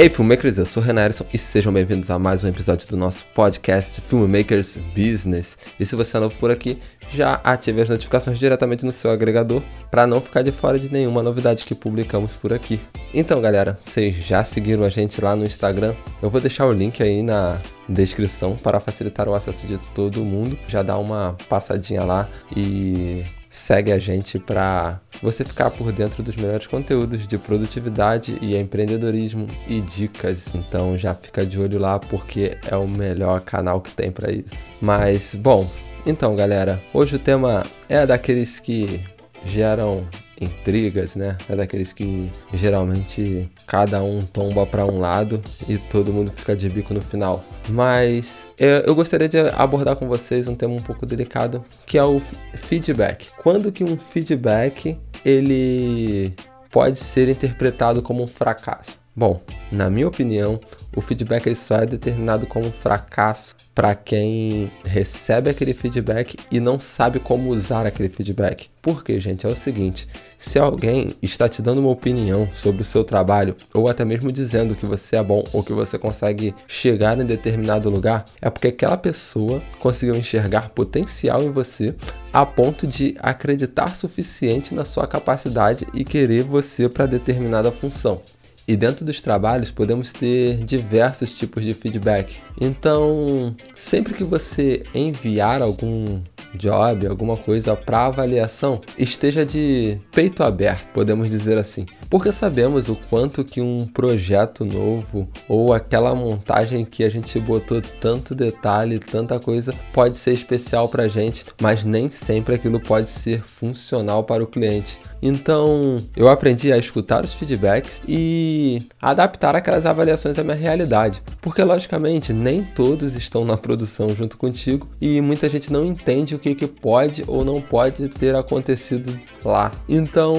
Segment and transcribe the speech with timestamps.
[0.00, 2.96] Ei, filmmakers, eu sou o Renan Erison e sejam bem-vindos a mais um episódio do
[2.96, 5.58] nosso podcast Filmmakers Business.
[5.80, 6.80] E se você é novo por aqui,
[7.12, 11.20] já ative as notificações diretamente no seu agregador para não ficar de fora de nenhuma
[11.20, 12.80] novidade que publicamos por aqui.
[13.12, 15.96] Então, galera, vocês já seguiram a gente lá no Instagram?
[16.22, 20.56] Eu vou deixar o link aí na descrição para facilitar o acesso de todo mundo.
[20.68, 23.24] Já dá uma passadinha lá e
[23.58, 29.46] segue a gente para você ficar por dentro dos melhores conteúdos de produtividade e empreendedorismo
[29.66, 30.54] e dicas.
[30.54, 34.56] Então já fica de olho lá porque é o melhor canal que tem para isso.
[34.80, 35.68] Mas bom,
[36.06, 39.04] então galera, hoje o tema é daqueles que
[39.44, 40.06] geram
[40.40, 41.36] intrigas, né?
[41.48, 46.68] É daqueles que geralmente cada um tomba para um lado e todo mundo fica de
[46.68, 47.44] bico no final.
[47.68, 52.20] Mas eu gostaria de abordar com vocês um tema um pouco delicado, que é o
[52.54, 53.28] feedback.
[53.38, 56.34] Quando que um feedback ele
[56.70, 58.98] pode ser interpretado como um fracasso?
[59.18, 59.40] Bom,
[59.72, 60.60] na minha opinião,
[60.94, 67.18] o feedback só é determinado como fracasso para quem recebe aquele feedback e não sabe
[67.18, 68.70] como usar aquele feedback.
[68.80, 70.06] Porque, gente, é o seguinte:
[70.38, 74.76] se alguém está te dando uma opinião sobre o seu trabalho, ou até mesmo dizendo
[74.76, 78.96] que você é bom ou que você consegue chegar em determinado lugar, é porque aquela
[78.96, 81.92] pessoa conseguiu enxergar potencial em você
[82.32, 88.22] a ponto de acreditar suficiente na sua capacidade e querer você para determinada função.
[88.68, 92.36] E dentro dos trabalhos podemos ter diversos tipos de feedback.
[92.60, 96.20] Então, sempre que você enviar algum
[96.54, 101.86] job, alguma coisa para avaliação, esteja de peito aberto, podemos dizer assim.
[102.10, 107.82] Porque sabemos o quanto que um projeto novo ou aquela montagem que a gente botou
[108.00, 113.08] tanto detalhe, tanta coisa, pode ser especial para a gente, mas nem sempre aquilo pode
[113.08, 114.98] ser funcional para o cliente.
[115.20, 121.22] Então, eu aprendi a escutar os feedbacks e adaptar aquelas avaliações à minha realidade.
[121.42, 126.40] Porque, logicamente, nem todos estão na produção junto contigo e muita gente não entende o
[126.40, 129.72] que, que pode ou não pode ter acontecido lá.
[129.88, 130.34] Então,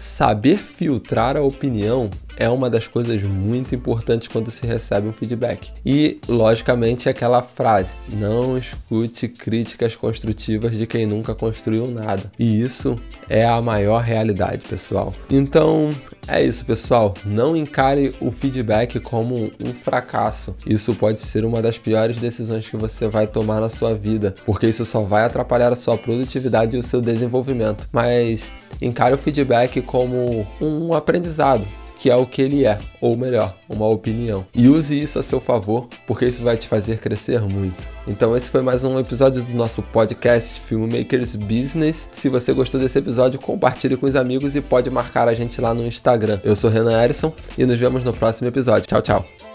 [0.00, 5.72] saber filtrar a opinião é uma das coisas muito importantes quando se recebe um feedback.
[5.84, 12.30] E, logicamente, aquela frase: não escute críticas construtivas de quem nunca construiu nada.
[12.38, 15.14] E isso é a maior realidade, pessoal.
[15.30, 15.92] Então,
[16.26, 17.14] é isso, pessoal.
[17.24, 20.56] Não encare o feedback como um fracasso.
[20.66, 24.66] Isso pode ser uma das piores decisões que você vai tomar na sua vida, porque
[24.66, 27.86] isso só vai atrapalhar a sua produtividade e o seu desenvolvimento.
[27.92, 31.66] Mas encare o feedback como um aprendizado
[32.04, 34.46] que é o que ele é, ou melhor, uma opinião.
[34.54, 37.82] E use isso a seu favor, porque isso vai te fazer crescer muito.
[38.06, 42.06] Então esse foi mais um episódio do nosso podcast Filmmakers Business.
[42.12, 45.72] Se você gostou desse episódio, compartilhe com os amigos e pode marcar a gente lá
[45.72, 46.40] no Instagram.
[46.44, 48.86] Eu sou Renan Erison e nos vemos no próximo episódio.
[48.86, 49.53] Tchau, tchau.